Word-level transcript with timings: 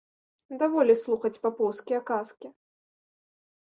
Даволі 0.61 0.95
слухаць 1.03 1.33
папоўскія 1.45 1.99
казкі. 2.11 2.47